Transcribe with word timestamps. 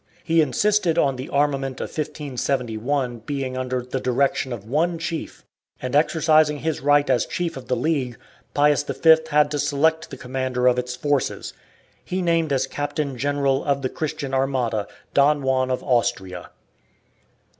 He 0.23 0.41
insisted 0.41 0.97
on 0.97 1.15
the 1.15 1.29
armament 1.29 1.79
of 1.79 1.89
1571 1.89 3.19
being 3.19 3.55
under 3.55 3.83
the 3.83 3.99
direction 3.99 4.51
of 4.51 4.65
one 4.67 4.97
chief, 4.97 5.45
and 5.79 5.95
exercising 5.95 6.57
his 6.61 6.81
right 6.81 7.07
as 7.07 7.27
chief 7.27 7.55
of 7.55 7.67
the 7.67 7.75
League, 7.75 8.17
Pius 8.55 8.81
V 8.81 9.15
had 9.29 9.51
to 9.51 9.59
select 9.59 10.09
the 10.09 10.17
commander 10.17 10.65
of 10.65 10.79
its 10.79 10.95
forces; 10.95 11.53
he 12.03 12.23
named 12.23 12.51
as 12.51 12.65
captain 12.65 13.15
general 13.15 13.63
of 13.63 13.83
the 13.83 13.89
Christian 13.89 14.33
armada 14.33 14.87
Don 15.13 15.43
Juan 15.43 15.69
of 15.69 15.83
Austria. 15.83 16.49